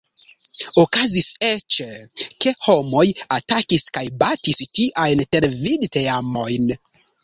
Okazis 0.83 1.27
eĉ, 1.49 1.77
ke 2.47 2.55
homoj 2.69 3.05
atakis 3.39 3.89
kaj 4.01 4.07
batis 4.25 4.67
tiajn 4.81 5.27
televid-teamojn. 5.35 6.79